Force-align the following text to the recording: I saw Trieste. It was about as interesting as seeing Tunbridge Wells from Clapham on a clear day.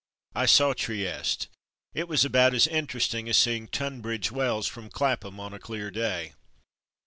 I 0.33 0.47
saw 0.47 0.73
Trieste. 0.73 1.47
It 1.93 2.07
was 2.07 2.25
about 2.25 2.55
as 2.55 2.65
interesting 2.65 3.29
as 3.29 3.37
seeing 3.37 3.67
Tunbridge 3.67 4.31
Wells 4.31 4.65
from 4.67 4.89
Clapham 4.89 5.39
on 5.39 5.53
a 5.53 5.59
clear 5.59 5.91
day. 5.91 6.33